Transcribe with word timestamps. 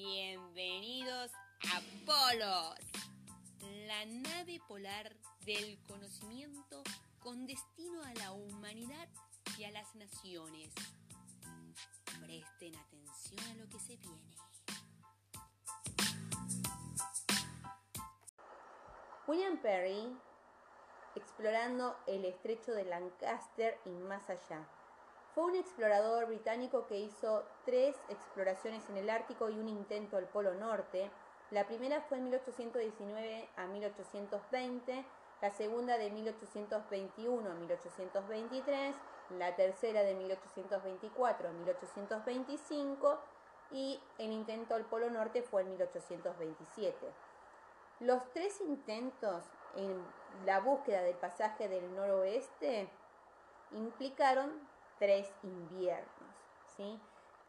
Bienvenidos 0.00 1.32
a 1.74 1.80
Polos, 2.06 2.78
la 3.88 4.06
nave 4.06 4.60
polar 4.68 5.12
del 5.44 5.76
conocimiento 5.88 6.84
con 7.18 7.48
destino 7.48 8.04
a 8.04 8.14
la 8.14 8.30
humanidad 8.30 9.08
y 9.58 9.64
a 9.64 9.72
las 9.72 9.96
naciones. 9.96 10.72
Presten 12.20 12.76
atención 12.76 13.40
a 13.50 13.54
lo 13.56 13.68
que 13.68 13.80
se 13.80 13.96
viene. 13.96 14.36
William 19.26 19.60
Perry, 19.60 20.16
explorando 21.16 21.96
el 22.06 22.24
estrecho 22.24 22.70
de 22.70 22.84
Lancaster 22.84 23.80
y 23.84 23.90
más 23.90 24.30
allá. 24.30 24.64
Fue 25.38 25.46
un 25.46 25.54
explorador 25.54 26.26
británico 26.26 26.88
que 26.88 26.98
hizo 26.98 27.44
tres 27.64 27.94
exploraciones 28.08 28.82
en 28.90 28.96
el 28.96 29.08
Ártico 29.08 29.48
y 29.48 29.56
un 29.56 29.68
intento 29.68 30.16
al 30.16 30.24
Polo 30.24 30.52
Norte. 30.54 31.12
La 31.52 31.64
primera 31.64 32.00
fue 32.00 32.18
en 32.18 32.24
1819 32.24 33.48
a 33.56 33.68
1820, 33.68 35.04
la 35.40 35.50
segunda 35.52 35.96
de 35.96 36.10
1821 36.10 37.48
a 37.48 37.54
1823, 37.54 38.96
la 39.38 39.54
tercera 39.54 40.02
de 40.02 40.16
1824 40.16 41.48
a 41.48 41.52
1825 41.52 43.18
y 43.70 44.00
el 44.18 44.32
intento 44.32 44.74
al 44.74 44.86
Polo 44.86 45.08
Norte 45.08 45.42
fue 45.42 45.62
en 45.62 45.70
1827. 45.70 46.96
Los 48.00 48.28
tres 48.32 48.60
intentos 48.62 49.44
en 49.76 50.04
la 50.44 50.58
búsqueda 50.58 51.02
del 51.02 51.14
pasaje 51.14 51.68
del 51.68 51.94
noroeste 51.94 52.88
implicaron 53.70 54.76
tres 54.98 55.30
inviernos. 55.42 56.08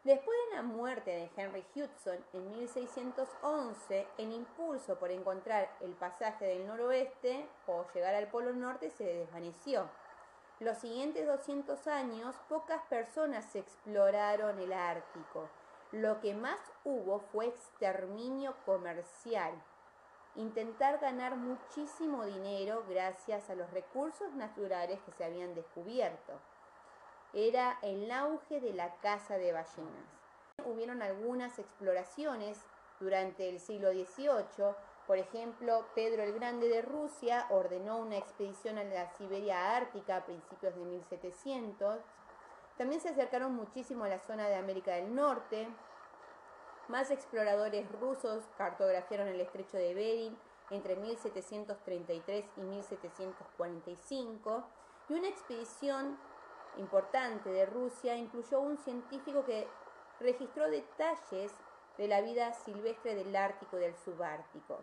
Después 0.02 0.36
de 0.48 0.56
la 0.56 0.62
muerte 0.62 1.10
de 1.10 1.30
Henry 1.36 1.64
Hudson 1.74 2.18
en 2.32 2.50
1611, 2.50 4.06
el 4.18 4.32
impulso 4.32 4.98
por 4.98 5.10
encontrar 5.10 5.70
el 5.80 5.92
pasaje 5.92 6.46
del 6.46 6.66
noroeste 6.66 7.46
o 7.66 7.84
llegar 7.94 8.14
al 8.14 8.28
Polo 8.28 8.52
Norte 8.52 8.90
se 8.90 9.04
desvaneció. 9.04 9.88
Los 10.58 10.78
siguientes 10.78 11.26
200 11.26 11.86
años, 11.86 12.34
pocas 12.48 12.82
personas 12.86 13.54
exploraron 13.54 14.58
el 14.58 14.72
Ártico. 14.72 15.48
Lo 15.92 16.20
que 16.20 16.34
más 16.34 16.60
hubo 16.84 17.20
fue 17.32 17.46
exterminio 17.46 18.54
comercial 18.64 19.52
intentar 20.36 20.98
ganar 21.00 21.36
muchísimo 21.36 22.24
dinero 22.24 22.84
gracias 22.88 23.50
a 23.50 23.54
los 23.54 23.70
recursos 23.70 24.32
naturales 24.34 25.00
que 25.02 25.12
se 25.12 25.24
habían 25.24 25.54
descubierto. 25.54 26.32
Era 27.32 27.78
el 27.82 28.10
auge 28.10 28.60
de 28.60 28.72
la 28.72 28.96
caza 28.96 29.38
de 29.38 29.52
ballenas. 29.52 30.04
Hubieron 30.64 31.02
algunas 31.02 31.58
exploraciones 31.58 32.58
durante 32.98 33.48
el 33.48 33.60
siglo 33.60 33.92
XVIII. 33.92 34.74
Por 35.06 35.18
ejemplo, 35.18 35.86
Pedro 35.94 36.22
el 36.22 36.34
Grande 36.34 36.68
de 36.68 36.82
Rusia 36.82 37.46
ordenó 37.50 37.98
una 37.98 38.16
expedición 38.16 38.78
a 38.78 38.84
la 38.84 39.08
Siberia 39.16 39.76
Ártica 39.76 40.16
a 40.16 40.24
principios 40.24 40.74
de 40.74 40.84
1700. 40.84 42.00
También 42.76 43.00
se 43.00 43.10
acercaron 43.10 43.54
muchísimo 43.54 44.04
a 44.04 44.08
la 44.08 44.18
zona 44.18 44.48
de 44.48 44.56
América 44.56 44.92
del 44.92 45.14
Norte, 45.14 45.68
más 46.90 47.10
exploradores 47.12 47.88
rusos 48.00 48.42
cartografiaron 48.58 49.28
el 49.28 49.40
estrecho 49.40 49.76
de 49.76 49.94
Bering 49.94 50.36
entre 50.70 50.96
1733 50.96 52.44
y 52.56 52.60
1745 52.62 54.64
y 55.08 55.14
una 55.14 55.28
expedición 55.28 56.18
importante 56.78 57.50
de 57.50 57.66
Rusia 57.66 58.16
incluyó 58.16 58.60
un 58.60 58.76
científico 58.78 59.44
que 59.44 59.68
registró 60.20 60.68
detalles 60.68 61.52
de 61.96 62.08
la 62.08 62.20
vida 62.20 62.52
silvestre 62.52 63.14
del 63.14 63.34
Ártico 63.34 63.76
y 63.76 63.80
del 63.80 63.96
Subártico. 63.96 64.78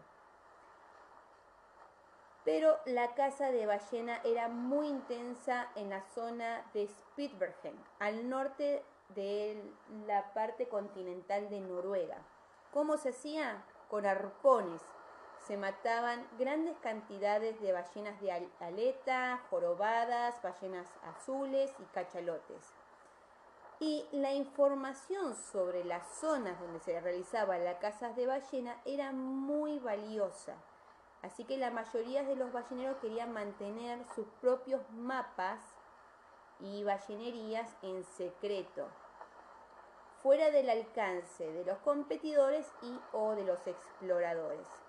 Pero 2.43 2.79
la 2.85 3.13
caza 3.13 3.51
de 3.51 3.65
ballena 3.65 4.21
era 4.23 4.47
muy 4.47 4.87
intensa 4.87 5.69
en 5.75 5.89
la 5.89 6.01
zona 6.01 6.63
de 6.73 6.87
Spitsbergen, 6.87 7.75
al 7.99 8.29
norte 8.29 8.83
de 9.09 9.61
la 10.05 10.33
parte 10.33 10.67
continental 10.69 11.49
de 11.49 11.59
Noruega. 11.59 12.17
¿Cómo 12.71 12.97
se 12.97 13.09
hacía? 13.09 13.65
Con 13.89 14.05
arpones. 14.05 14.81
Se 15.47 15.55
mataban 15.55 16.27
grandes 16.37 16.77
cantidades 16.79 17.61
de 17.61 17.71
ballenas 17.71 18.19
de 18.19 18.49
aleta, 18.59 19.39
jorobadas, 19.49 20.41
ballenas 20.41 20.89
azules 21.03 21.71
y 21.79 21.83
cachalotes. 21.93 22.73
Y 23.79 24.05
la 24.11 24.33
información 24.33 25.33
sobre 25.35 25.85
las 25.85 26.05
zonas 26.19 26.59
donde 26.59 26.81
se 26.81 26.99
realizaba 26.99 27.57
la 27.59 27.79
caza 27.79 28.09
de 28.09 28.27
ballena 28.27 28.75
era 28.83 29.13
muy 29.13 29.79
valiosa. 29.79 30.55
Así 31.21 31.45
que 31.45 31.55
la 31.55 31.71
mayoría 31.71 32.23
de 32.23 32.35
los 32.35 32.51
balleneros 32.51 32.97
querían 32.97 33.31
mantener 33.31 33.99
sus 34.15 34.27
propios 34.41 34.81
mapas 34.91 35.61
y 36.59 36.83
ballenerías 36.83 37.73
en 37.83 38.03
secreto, 38.03 38.89
fuera 40.21 40.51
del 40.51 40.69
alcance 40.69 41.49
de 41.49 41.63
los 41.63 41.77
competidores 41.77 42.69
y 42.81 42.99
o 43.13 43.33
de 43.33 43.45
los 43.45 43.65
exploradores. 43.65 44.86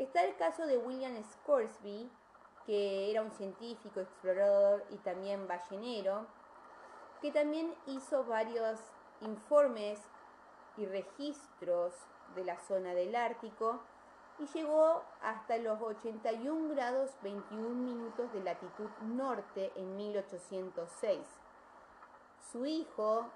Está 0.00 0.24
el 0.24 0.34
caso 0.36 0.66
de 0.66 0.78
William 0.78 1.22
Scoresby, 1.22 2.10
que 2.64 3.10
era 3.10 3.20
un 3.20 3.30
científico, 3.32 4.00
explorador 4.00 4.82
y 4.88 4.96
también 4.96 5.46
ballenero, 5.46 6.26
que 7.20 7.30
también 7.30 7.74
hizo 7.84 8.24
varios 8.24 8.80
informes 9.20 10.00
y 10.78 10.86
registros 10.86 11.92
de 12.34 12.46
la 12.46 12.58
zona 12.60 12.94
del 12.94 13.14
Ártico 13.14 13.78
y 14.38 14.46
llegó 14.46 15.02
hasta 15.20 15.58
los 15.58 15.78
81 15.82 16.74
grados 16.74 17.10
21 17.20 17.68
minutos 17.68 18.32
de 18.32 18.42
latitud 18.42 18.88
norte 19.02 19.70
en 19.76 19.96
1806. 19.96 21.18
Su 22.50 22.64
hijo, 22.64 23.26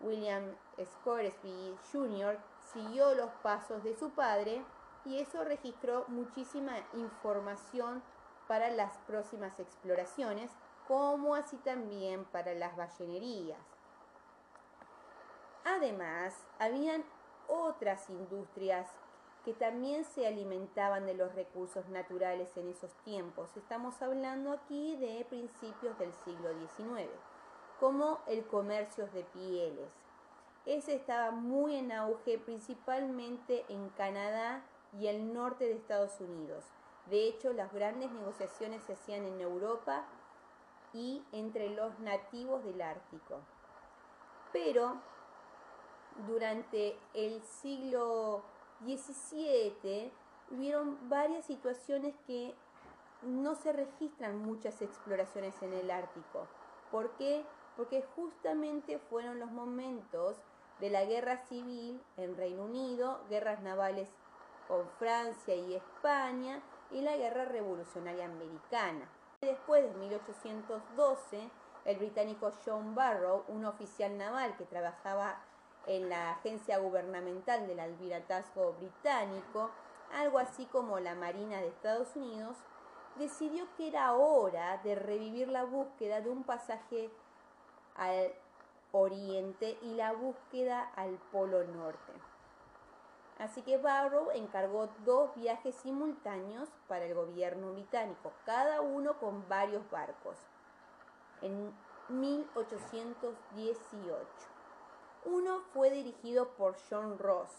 William 0.00 0.56
Scoresby 0.82 1.76
Jr., 1.92 2.38
siguió 2.72 3.14
los 3.14 3.28
pasos 3.42 3.84
de 3.84 3.94
su 3.94 4.08
padre 4.12 4.64
y 5.04 5.18
eso 5.18 5.44
registró 5.44 6.04
muchísima 6.08 6.72
información 6.94 8.02
para 8.48 8.70
las 8.70 8.96
próximas 9.06 9.58
exploraciones, 9.60 10.50
como 10.86 11.34
así 11.34 11.56
también 11.58 12.24
para 12.26 12.54
las 12.54 12.76
ballenerías. 12.76 13.58
Además, 15.64 16.34
habían 16.58 17.04
otras 17.48 18.08
industrias 18.10 18.88
que 19.44 19.52
también 19.52 20.04
se 20.04 20.26
alimentaban 20.26 21.04
de 21.06 21.14
los 21.14 21.34
recursos 21.34 21.88
naturales 21.88 22.56
en 22.56 22.68
esos 22.68 22.92
tiempos. 23.04 23.54
Estamos 23.56 24.00
hablando 24.00 24.52
aquí 24.52 24.96
de 24.96 25.24
principios 25.28 25.98
del 25.98 26.12
siglo 26.24 26.50
XIX, 26.76 27.10
como 27.78 28.20
el 28.26 28.46
comercio 28.46 29.06
de 29.08 29.24
pieles. 29.24 29.92
Ese 30.64 30.94
estaba 30.94 31.30
muy 31.30 31.76
en 31.76 31.92
auge 31.92 32.38
principalmente 32.38 33.66
en 33.68 33.90
Canadá 33.90 34.62
y 34.98 35.06
el 35.08 35.32
norte 35.32 35.64
de 35.64 35.74
Estados 35.74 36.20
Unidos. 36.20 36.64
De 37.10 37.26
hecho, 37.28 37.52
las 37.52 37.72
grandes 37.72 38.10
negociaciones 38.12 38.82
se 38.84 38.94
hacían 38.94 39.24
en 39.24 39.40
Europa 39.40 40.04
y 40.92 41.22
entre 41.32 41.70
los 41.70 41.98
nativos 41.98 42.64
del 42.64 42.80
Ártico. 42.80 43.40
Pero 44.52 44.96
durante 46.26 46.96
el 47.12 47.42
siglo 47.42 48.42
17 48.80 50.12
hubieron 50.52 51.08
varias 51.08 51.44
situaciones 51.44 52.14
que 52.26 52.54
no 53.22 53.54
se 53.54 53.72
registran 53.72 54.38
muchas 54.38 54.80
exploraciones 54.82 55.60
en 55.62 55.72
el 55.72 55.90
Ártico. 55.90 56.46
¿Por 56.90 57.10
qué? 57.16 57.44
Porque 57.76 58.04
justamente 58.14 58.98
fueron 58.98 59.40
los 59.40 59.50
momentos 59.50 60.36
de 60.80 60.90
la 60.90 61.04
guerra 61.04 61.38
civil 61.38 62.00
en 62.16 62.36
Reino 62.36 62.64
Unido, 62.64 63.20
guerras 63.28 63.60
navales 63.62 64.08
con 64.68 64.88
Francia 64.98 65.54
y 65.54 65.74
España 65.74 66.62
y 66.90 67.00
la 67.00 67.16
guerra 67.16 67.44
revolucionaria 67.44 68.26
americana. 68.26 69.08
Después 69.40 69.82
de 69.82 69.98
1812, 69.98 71.50
el 71.84 71.96
británico 71.98 72.50
John 72.64 72.94
Barrow, 72.94 73.44
un 73.48 73.64
oficial 73.64 74.16
naval 74.16 74.56
que 74.56 74.64
trabajaba 74.64 75.38
en 75.86 76.08
la 76.08 76.30
agencia 76.30 76.78
gubernamental 76.78 77.66
del 77.66 77.80
albiratazgo 77.80 78.72
británico, 78.74 79.70
algo 80.12 80.38
así 80.38 80.66
como 80.66 80.98
la 80.98 81.14
Marina 81.14 81.58
de 81.58 81.68
Estados 81.68 82.16
Unidos, 82.16 82.56
decidió 83.18 83.66
que 83.76 83.88
era 83.88 84.14
hora 84.14 84.78
de 84.78 84.94
revivir 84.94 85.48
la 85.48 85.64
búsqueda 85.64 86.20
de 86.20 86.30
un 86.30 86.44
pasaje 86.44 87.10
al 87.96 88.32
oriente 88.92 89.76
y 89.82 89.94
la 89.94 90.12
búsqueda 90.12 90.90
al 90.96 91.18
polo 91.32 91.64
norte. 91.64 92.12
Así 93.38 93.62
que 93.62 93.78
Barrow 93.78 94.30
encargó 94.32 94.88
dos 95.04 95.34
viajes 95.34 95.74
simultáneos 95.76 96.68
para 96.86 97.04
el 97.04 97.14
gobierno 97.14 97.72
británico, 97.72 98.32
cada 98.46 98.80
uno 98.80 99.18
con 99.18 99.48
varios 99.48 99.90
barcos, 99.90 100.36
en 101.42 101.74
1818. 102.08 104.26
Uno 105.24 105.62
fue 105.72 105.90
dirigido 105.90 106.50
por 106.50 106.76
John 106.88 107.18
Ross, 107.18 107.50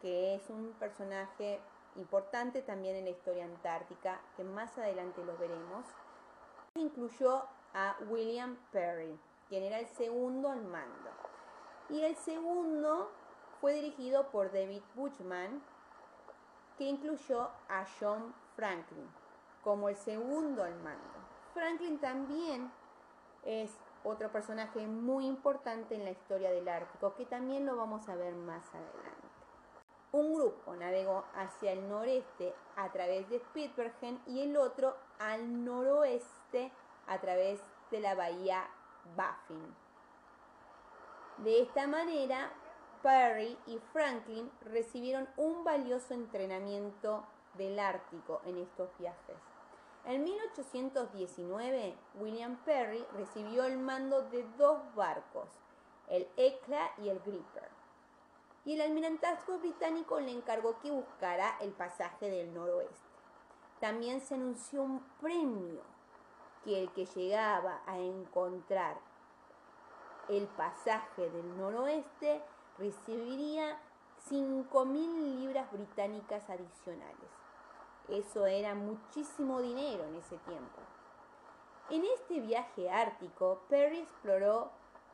que 0.00 0.36
es 0.36 0.48
un 0.48 0.72
personaje 0.78 1.60
importante 1.96 2.62
también 2.62 2.94
en 2.96 3.04
la 3.04 3.10
historia 3.10 3.44
antártica, 3.44 4.20
que 4.36 4.44
más 4.44 4.78
adelante 4.78 5.24
lo 5.24 5.36
veremos. 5.38 5.86
Incluyó 6.74 7.46
a 7.72 7.96
William 8.08 8.56
Perry, 8.70 9.18
quien 9.48 9.64
era 9.64 9.80
el 9.80 9.88
segundo 9.88 10.50
al 10.50 10.62
mando. 10.62 11.10
Y 11.88 12.02
el 12.02 12.14
segundo 12.16 13.10
fue 13.64 13.72
dirigido 13.72 14.30
por 14.30 14.52
David 14.52 14.82
Buchman, 14.94 15.62
que 16.76 16.84
incluyó 16.84 17.48
a 17.70 17.86
John 17.98 18.34
Franklin 18.56 19.08
como 19.62 19.88
el 19.88 19.96
segundo 19.96 20.62
al 20.62 20.74
mando. 20.82 21.00
Franklin 21.54 21.98
también 21.98 22.70
es 23.42 23.74
otro 24.04 24.30
personaje 24.30 24.86
muy 24.86 25.26
importante 25.26 25.94
en 25.94 26.04
la 26.04 26.10
historia 26.10 26.50
del 26.50 26.68
Ártico, 26.68 27.14
que 27.14 27.24
también 27.24 27.64
lo 27.64 27.74
vamos 27.74 28.06
a 28.10 28.16
ver 28.16 28.34
más 28.34 28.68
adelante. 28.68 29.28
Un 30.12 30.34
grupo 30.34 30.76
navegó 30.76 31.24
hacia 31.34 31.72
el 31.72 31.88
noreste 31.88 32.54
a 32.76 32.92
través 32.92 33.30
de 33.30 33.38
Spitsbergen 33.38 34.20
y 34.26 34.42
el 34.42 34.58
otro 34.58 34.94
al 35.18 35.64
noroeste 35.64 36.70
a 37.06 37.18
través 37.18 37.62
de 37.90 38.00
la 38.00 38.14
bahía 38.14 38.68
Baffin. 39.16 39.74
De 41.38 41.62
esta 41.62 41.86
manera, 41.86 42.52
Perry 43.04 43.54
y 43.66 43.78
Franklin 43.92 44.50
recibieron 44.62 45.28
un 45.36 45.62
valioso 45.62 46.14
entrenamiento 46.14 47.22
del 47.52 47.78
Ártico 47.78 48.40
en 48.46 48.56
estos 48.56 48.88
viajes. 48.98 49.36
En 50.06 50.24
1819, 50.24 51.94
William 52.14 52.56
Perry 52.64 53.04
recibió 53.12 53.64
el 53.64 53.76
mando 53.76 54.22
de 54.30 54.42
dos 54.56 54.78
barcos, 54.94 55.50
el 56.08 56.26
Ecla 56.38 56.92
y 56.96 57.10
el 57.10 57.20
Gripper, 57.20 57.68
y 58.64 58.72
el 58.72 58.80
almirantazgo 58.80 59.58
británico 59.58 60.18
le 60.18 60.32
encargó 60.32 60.78
que 60.80 60.90
buscara 60.90 61.58
el 61.60 61.72
pasaje 61.72 62.30
del 62.30 62.54
noroeste. 62.54 63.10
También 63.80 64.22
se 64.22 64.36
anunció 64.36 64.82
un 64.82 65.00
premio 65.20 65.82
que 66.64 66.80
el 66.80 66.90
que 66.92 67.04
llegaba 67.04 67.82
a 67.84 67.98
encontrar 67.98 68.96
el 70.30 70.46
pasaje 70.46 71.28
del 71.28 71.58
noroeste 71.58 72.42
recibiría 72.78 73.78
5.000 74.30 75.38
libras 75.38 75.70
británicas 75.72 76.48
adicionales. 76.48 77.30
Eso 78.08 78.46
era 78.46 78.74
muchísimo 78.74 79.60
dinero 79.60 80.04
en 80.04 80.16
ese 80.16 80.36
tiempo. 80.38 80.80
En 81.90 82.04
este 82.04 82.40
viaje 82.40 82.90
ártico, 82.90 83.62
Perry 83.68 83.98
exploró 83.98 84.70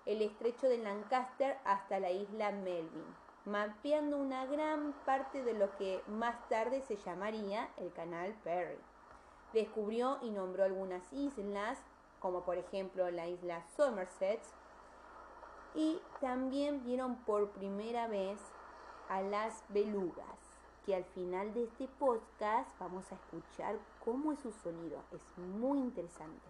el 0.07 0.23
estrecho 0.23 0.69
de 0.69 0.79
Lancaster 0.79 1.59
hasta 1.65 2.01
la 2.01 2.11
isla 2.11 2.53
Melvin, 2.53 3.15
mapeando 3.45 4.17
una 4.17 4.47
gran 4.47 4.93
parte 5.05 5.43
de 5.43 5.55
lo 5.55 5.77
que 5.77 6.03
más 6.07 6.49
tarde 6.49 6.83
se 6.83 6.97
llamaría 6.97 7.69
el 7.77 7.93
Canal 7.93 8.35
Perry. 8.45 8.79
Descubrió 9.53 10.19
y 10.23 10.31
nombró 10.31 10.65
algunas 10.65 11.13
islas, 11.13 11.79
como 12.21 12.43
por 12.43 12.57
ejemplo 12.57 13.11
la 13.11 13.27
isla 13.27 13.65
Somerset, 13.77 14.41
y 15.75 16.01
también 16.21 16.85
vieron 16.85 17.17
por 17.25 17.51
primera 17.51 18.07
vez 18.07 18.39
a 19.09 19.23
las 19.23 19.65
belugas 19.71 20.39
que 20.85 20.95
al 20.95 21.05
final 21.05 21.53
de 21.55 21.65
este 21.65 21.89
podcast 21.99 22.69
vamos 22.79 23.11
a 23.11 23.15
escuchar 23.15 23.79
cómo 24.05 24.33
es 24.33 24.41
su 24.41 24.53
sonido. 24.53 25.03
Es 25.13 25.23
muy 25.39 25.79
interesante. 25.79 26.49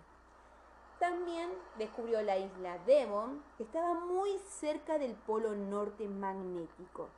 También 0.98 1.50
descubrió 1.78 2.20
la 2.22 2.36
isla 2.36 2.78
Devon, 2.86 3.42
que 3.56 3.62
estaba 3.62 3.94
muy 3.94 4.38
cerca 4.38 4.98
del 4.98 5.14
polo 5.14 5.54
norte 5.54 6.06
magnético. 6.08 7.08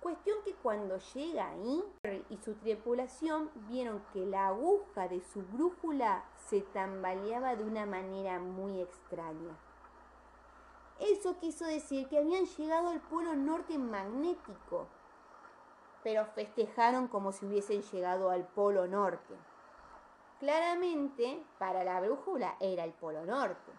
Cuestión 0.00 0.38
que 0.44 0.54
cuando 0.54 0.98
llega 1.14 1.48
ahí 1.48 1.82
y 2.28 2.36
su 2.36 2.54
tripulación 2.54 3.50
vieron 3.68 4.00
que 4.12 4.26
la 4.26 4.48
aguja 4.48 5.08
de 5.08 5.20
su 5.20 5.42
brújula 5.42 6.24
se 6.48 6.60
tambaleaba 6.60 7.56
de 7.56 7.64
una 7.64 7.86
manera 7.86 8.38
muy 8.38 8.80
extraña. 8.80 9.56
Eso 11.00 11.38
quiso 11.38 11.64
decir 11.64 12.08
que 12.08 12.18
habían 12.18 12.46
llegado 12.46 12.88
al 12.88 13.00
polo 13.00 13.34
norte 13.34 13.78
magnético 13.78 14.88
pero 16.02 16.24
festejaron 16.26 17.08
como 17.08 17.32
si 17.32 17.46
hubiesen 17.46 17.82
llegado 17.82 18.30
al 18.30 18.46
Polo 18.46 18.86
Norte. 18.86 19.34
Claramente, 20.40 21.44
para 21.58 21.84
la 21.84 22.00
brújula 22.00 22.56
era 22.60 22.84
el 22.84 22.92
Polo 22.92 23.24
Norte. 23.26 23.72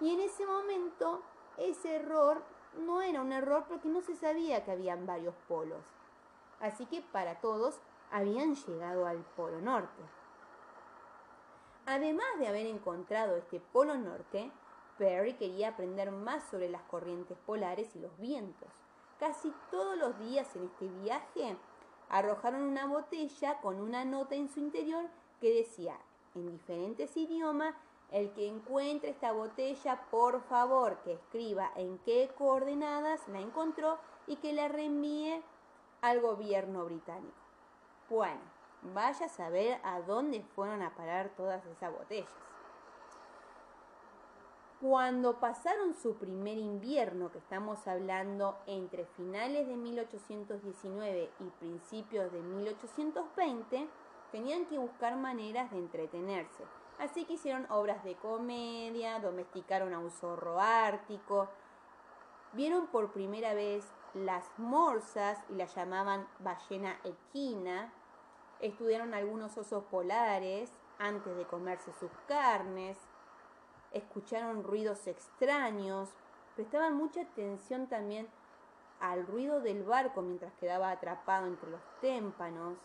Y 0.00 0.12
en 0.12 0.20
ese 0.20 0.44
momento, 0.44 1.22
ese 1.56 1.96
error 1.96 2.42
no 2.78 3.00
era 3.00 3.22
un 3.22 3.32
error 3.32 3.64
porque 3.68 3.88
no 3.88 4.00
se 4.00 4.16
sabía 4.16 4.64
que 4.64 4.72
habían 4.72 5.06
varios 5.06 5.34
polos. 5.48 5.82
Así 6.60 6.86
que 6.86 7.00
para 7.00 7.40
todos 7.40 7.80
habían 8.10 8.54
llegado 8.56 9.06
al 9.06 9.18
Polo 9.36 9.60
Norte. 9.60 10.02
Además 11.86 12.26
de 12.38 12.48
haber 12.48 12.66
encontrado 12.66 13.36
este 13.36 13.60
Polo 13.60 13.96
Norte, 13.96 14.50
Perry 14.98 15.34
quería 15.34 15.70
aprender 15.70 16.10
más 16.10 16.44
sobre 16.50 16.68
las 16.68 16.82
corrientes 16.82 17.36
polares 17.46 17.94
y 17.96 18.00
los 18.00 18.16
vientos. 18.18 18.68
Casi 19.18 19.52
todos 19.70 19.96
los 19.96 20.18
días 20.18 20.54
en 20.56 20.64
este 20.64 20.88
viaje 20.88 21.56
arrojaron 22.08 22.62
una 22.62 22.86
botella 22.86 23.60
con 23.60 23.80
una 23.80 24.04
nota 24.04 24.34
en 24.34 24.48
su 24.48 24.60
interior 24.60 25.06
que 25.40 25.54
decía 25.54 25.96
en 26.34 26.50
diferentes 26.50 27.16
idiomas, 27.16 27.74
el 28.10 28.32
que 28.32 28.46
encuentre 28.46 29.10
esta 29.10 29.32
botella, 29.32 30.02
por 30.10 30.42
favor, 30.42 30.98
que 31.02 31.14
escriba 31.14 31.70
en 31.76 31.98
qué 31.98 32.30
coordenadas 32.36 33.26
la 33.28 33.40
encontró 33.40 33.98
y 34.26 34.36
que 34.36 34.52
la 34.52 34.68
reenvíe 34.68 35.42
al 36.00 36.20
gobierno 36.20 36.84
británico. 36.84 37.34
Bueno, 38.10 38.40
vaya 38.94 39.26
a 39.26 39.30
saber 39.30 39.80
a 39.82 40.00
dónde 40.00 40.42
fueron 40.54 40.82
a 40.82 40.94
parar 40.94 41.30
todas 41.36 41.64
esas 41.66 41.92
botellas. 41.92 42.28
Cuando 44.86 45.40
pasaron 45.40 45.94
su 45.94 46.16
primer 46.16 46.58
invierno, 46.58 47.32
que 47.32 47.38
estamos 47.38 47.86
hablando 47.86 48.58
entre 48.66 49.06
finales 49.16 49.66
de 49.66 49.78
1819 49.78 51.30
y 51.40 51.44
principios 51.58 52.30
de 52.30 52.42
1820, 52.42 53.88
tenían 54.30 54.66
que 54.66 54.76
buscar 54.76 55.16
maneras 55.16 55.70
de 55.70 55.78
entretenerse. 55.78 56.64
Así 56.98 57.24
que 57.24 57.32
hicieron 57.32 57.66
obras 57.70 58.04
de 58.04 58.14
comedia, 58.16 59.20
domesticaron 59.20 59.94
a 59.94 60.00
un 60.00 60.10
zorro 60.10 60.60
ártico, 60.60 61.48
vieron 62.52 62.86
por 62.88 63.10
primera 63.10 63.54
vez 63.54 63.90
las 64.12 64.44
morsas 64.58 65.38
y 65.48 65.54
las 65.54 65.74
llamaban 65.74 66.28
ballena 66.40 66.98
equina, 67.04 67.90
estudiaron 68.60 69.14
algunos 69.14 69.56
osos 69.56 69.82
polares 69.84 70.70
antes 70.98 71.34
de 71.38 71.46
comerse 71.46 71.90
sus 71.94 72.10
carnes, 72.28 72.98
escucharon 73.94 74.62
ruidos 74.62 75.06
extraños, 75.06 76.10
prestaban 76.54 76.94
mucha 76.96 77.22
atención 77.22 77.86
también 77.86 78.28
al 79.00 79.26
ruido 79.26 79.60
del 79.60 79.82
barco 79.82 80.22
mientras 80.22 80.52
quedaba 80.54 80.90
atrapado 80.90 81.46
entre 81.46 81.70
los 81.70 81.80
témpanos, 82.00 82.76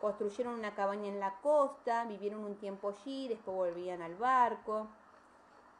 construyeron 0.00 0.54
una 0.54 0.74
cabaña 0.74 1.08
en 1.08 1.20
la 1.20 1.40
costa, 1.40 2.04
vivieron 2.04 2.44
un 2.44 2.56
tiempo 2.56 2.88
allí, 2.90 3.28
después 3.28 3.56
volvían 3.56 4.02
al 4.02 4.14
barco, 4.16 4.88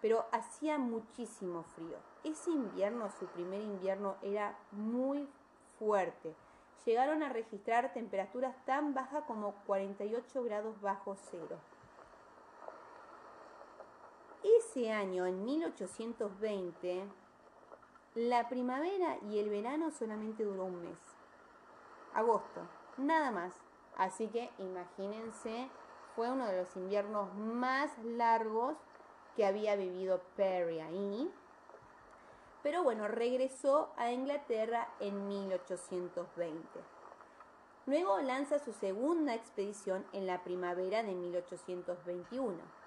pero 0.01 0.27
hacía 0.33 0.79
muchísimo 0.79 1.63
frío. 1.75 1.97
Ese 2.25 2.51
invierno, 2.51 3.11
su 3.19 3.27
primer 3.27 3.61
invierno, 3.61 4.17
era 4.23 4.59
muy 4.73 5.29
fuerte. 5.79 6.35
Llegaron 6.85 7.23
a 7.23 7.29
registrar 7.29 7.93
temperaturas 7.93 8.55
tan 8.65 8.95
bajas 8.95 9.25
como 9.27 9.53
48 9.67 10.43
grados 10.45 10.81
bajo 10.81 11.17
cero. 11.31 11.59
Ese 14.71 14.93
año, 14.93 15.27
en 15.27 15.45
1820, 15.45 17.03
la 18.15 18.49
primavera 18.49 19.19
y 19.29 19.41
el 19.41 19.51
verano 19.51 19.91
solamente 19.91 20.45
duró 20.45 20.67
un 20.67 20.81
mes. 20.81 20.99
Agosto, 22.15 22.61
nada 22.97 23.33
más. 23.33 23.53
Así 23.97 24.29
que 24.29 24.49
imagínense, 24.59 25.69
fue 26.15 26.31
uno 26.31 26.47
de 26.47 26.59
los 26.59 26.77
inviernos 26.77 27.35
más 27.35 27.91
largos 28.05 28.77
que 29.35 29.45
había 29.45 29.75
vivido 29.75 30.21
Perry 30.37 30.79
ahí. 30.79 31.29
Pero 32.63 32.85
bueno, 32.85 33.09
regresó 33.09 33.91
a 33.97 34.13
Inglaterra 34.13 34.87
en 35.01 35.27
1820. 35.27 36.63
Luego 37.87 38.21
lanza 38.21 38.61
su 38.61 38.73
segunda 38.73 39.35
expedición 39.35 40.07
en 40.13 40.29
la 40.29 40.45
primavera 40.45 41.03
de 41.03 41.13
1821 41.17 42.80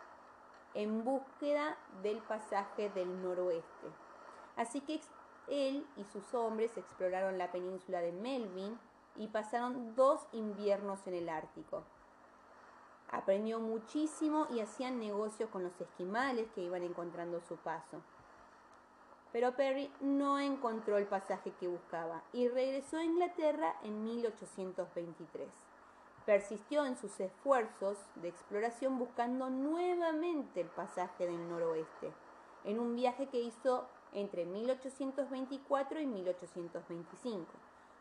en 0.73 1.03
búsqueda 1.03 1.77
del 2.01 2.17
pasaje 2.19 2.89
del 2.89 3.21
noroeste. 3.21 3.87
Así 4.55 4.81
que 4.81 5.01
él 5.47 5.85
y 5.97 6.03
sus 6.05 6.33
hombres 6.33 6.77
exploraron 6.77 7.37
la 7.37 7.51
península 7.51 8.01
de 8.01 8.11
Melvin 8.11 8.79
y 9.15 9.27
pasaron 9.27 9.95
dos 9.95 10.25
inviernos 10.31 11.05
en 11.05 11.15
el 11.15 11.29
Ártico. 11.29 11.83
Aprendió 13.11 13.59
muchísimo 13.59 14.47
y 14.49 14.59
hacían 14.59 14.99
negocios 14.99 15.49
con 15.49 15.63
los 15.63 15.79
esquimales 15.79 16.49
que 16.55 16.61
iban 16.61 16.83
encontrando 16.83 17.41
su 17.41 17.57
paso. 17.57 18.01
pero 19.31 19.55
Perry 19.55 19.91
no 19.99 20.39
encontró 20.39 20.97
el 20.97 21.07
pasaje 21.07 21.51
que 21.59 21.67
buscaba 21.67 22.21
y 22.33 22.47
regresó 22.49 22.97
a 22.97 23.03
Inglaterra 23.03 23.75
en 23.81 24.03
1823. 24.03 25.49
Persistió 26.25 26.85
en 26.85 26.95
sus 26.95 27.19
esfuerzos 27.19 27.97
de 28.15 28.29
exploración 28.29 28.97
buscando 28.97 29.49
nuevamente 29.49 30.61
el 30.61 30.67
pasaje 30.67 31.27
del 31.27 31.49
noroeste, 31.49 32.13
en 32.63 32.79
un 32.79 32.95
viaje 32.95 33.27
que 33.27 33.41
hizo 33.41 33.85
entre 34.13 34.45
1824 34.45 35.99
y 35.99 36.05
1825, 36.05 37.45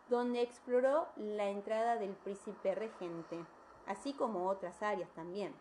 donde 0.08 0.42
exploró 0.42 1.08
la 1.16 1.48
entrada 1.48 1.96
del 1.96 2.12
príncipe 2.12 2.74
regente, 2.74 3.44
así 3.86 4.12
como 4.12 4.48
otras 4.48 4.82
áreas 4.82 5.10
también. 5.14 5.52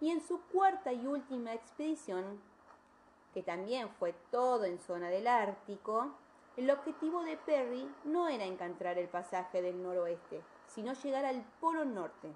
Y 0.00 0.10
en 0.10 0.20
su 0.20 0.40
cuarta 0.52 0.92
y 0.92 1.06
última 1.06 1.54
expedición 1.54 2.40
que 3.32 3.42
también 3.42 3.90
fue 3.98 4.14
todo 4.30 4.64
en 4.64 4.78
zona 4.78 5.10
del 5.10 5.26
Ártico, 5.26 6.10
el 6.56 6.70
objetivo 6.70 7.22
de 7.22 7.36
Perry 7.36 7.86
no 8.04 8.28
era 8.28 8.44
encontrar 8.44 8.96
el 8.96 9.08
pasaje 9.08 9.60
del 9.60 9.82
noroeste, 9.82 10.40
sino 10.68 10.92
llegar 10.94 11.24
al 11.24 11.44
Polo 11.60 11.84
Norte. 11.84 12.34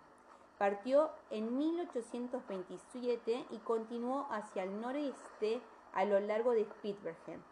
Partió 0.58 1.10
en 1.30 1.56
1827 1.56 3.46
y 3.50 3.58
continuó 3.58 4.26
hacia 4.30 4.62
el 4.62 4.80
noreste 4.80 5.60
a 5.92 6.04
lo 6.04 6.20
largo 6.20 6.52
de 6.52 6.64
Spitzbergen. 6.64 7.42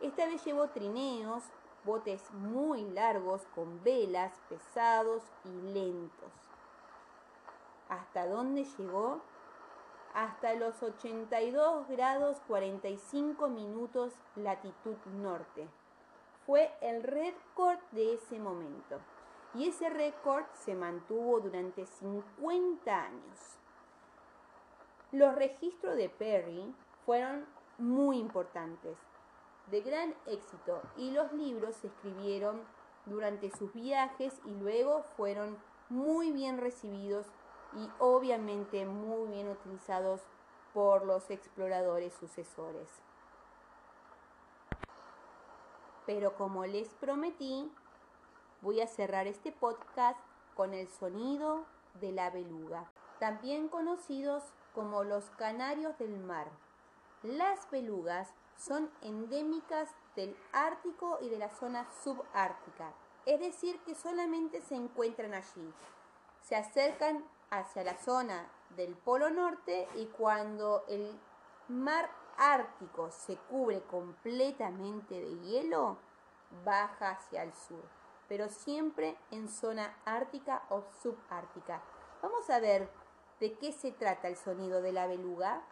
Esta 0.00 0.26
vez 0.26 0.44
llevó 0.44 0.68
trineos, 0.68 1.44
botes 1.84 2.30
muy 2.32 2.82
largos 2.90 3.46
con 3.54 3.82
velas, 3.84 4.32
pesados 4.48 5.22
y 5.44 5.72
lentos. 5.72 6.32
¿Hasta 7.88 8.26
dónde 8.26 8.64
llegó? 8.64 9.20
hasta 10.14 10.54
los 10.54 10.82
82 10.82 11.86
grados 11.88 12.40
45 12.48 13.48
minutos 13.48 14.12
latitud 14.34 14.96
norte. 15.06 15.68
Fue 16.46 16.72
el 16.80 17.02
récord 17.02 17.78
de 17.92 18.14
ese 18.14 18.40
momento. 18.40 18.98
Y 19.58 19.66
ese 19.66 19.90
récord 19.90 20.44
se 20.54 20.76
mantuvo 20.76 21.40
durante 21.40 21.84
50 21.84 22.94
años. 22.94 23.58
Los 25.10 25.34
registros 25.34 25.96
de 25.96 26.08
Perry 26.08 26.72
fueron 27.04 27.44
muy 27.76 28.18
importantes, 28.18 28.96
de 29.72 29.80
gran 29.80 30.14
éxito, 30.26 30.80
y 30.96 31.10
los 31.10 31.32
libros 31.32 31.74
se 31.74 31.88
escribieron 31.88 32.62
durante 33.06 33.50
sus 33.50 33.72
viajes 33.72 34.40
y 34.44 34.50
luego 34.50 35.02
fueron 35.16 35.58
muy 35.88 36.30
bien 36.30 36.58
recibidos 36.58 37.26
y 37.74 37.90
obviamente 37.98 38.86
muy 38.86 39.28
bien 39.28 39.48
utilizados 39.48 40.20
por 40.72 41.04
los 41.04 41.30
exploradores 41.30 42.14
sucesores. 42.14 42.88
Pero 46.06 46.36
como 46.36 46.64
les 46.64 46.94
prometí, 46.94 47.68
voy 48.62 48.80
a 48.80 48.86
cerrar 48.86 49.26
este 49.26 49.52
podcast 49.52 50.18
con 50.54 50.74
el 50.74 50.88
sonido 50.88 51.64
de 52.00 52.12
la 52.12 52.30
beluga, 52.30 52.90
también 53.18 53.68
conocidos 53.68 54.42
como 54.74 55.04
los 55.04 55.24
canarios 55.30 55.96
del 55.98 56.18
mar. 56.18 56.48
Las 57.22 57.70
belugas 57.70 58.32
son 58.56 58.90
endémicas 59.02 59.88
del 60.16 60.36
Ártico 60.52 61.18
y 61.20 61.28
de 61.28 61.38
la 61.38 61.48
zona 61.48 61.86
subártica, 62.02 62.92
es 63.26 63.40
decir, 63.40 63.78
que 63.80 63.94
solamente 63.94 64.60
se 64.62 64.74
encuentran 64.74 65.34
allí. 65.34 65.72
Se 66.42 66.56
acercan 66.56 67.24
hacia 67.50 67.84
la 67.84 67.96
zona 67.98 68.48
del 68.76 68.94
Polo 68.96 69.30
Norte 69.30 69.88
y 69.94 70.06
cuando 70.06 70.84
el 70.88 71.18
mar 71.68 72.10
Ártico 72.36 73.10
se 73.10 73.36
cubre 73.36 73.82
completamente 73.82 75.14
de 75.14 75.38
hielo, 75.40 75.98
baja 76.64 77.10
hacia 77.10 77.42
el 77.42 77.52
sur, 77.52 77.82
pero 78.28 78.48
siempre 78.48 79.16
en 79.30 79.48
zona 79.48 79.96
ártica 80.04 80.62
o 80.68 80.84
subártica. 81.02 81.82
Vamos 82.22 82.48
a 82.50 82.60
ver 82.60 82.88
de 83.40 83.54
qué 83.54 83.72
se 83.72 83.92
trata 83.92 84.28
el 84.28 84.36
sonido 84.36 84.82
de 84.82 84.92
la 84.92 85.06
beluga. 85.06 85.62